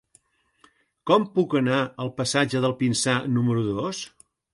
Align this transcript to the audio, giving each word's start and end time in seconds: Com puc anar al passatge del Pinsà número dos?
Com 1.09 1.27
puc 1.35 1.53
anar 1.59 1.81
al 2.05 2.09
passatge 2.21 2.61
del 2.65 2.73
Pinsà 2.79 3.15
número 3.37 3.67
dos? 3.69 4.01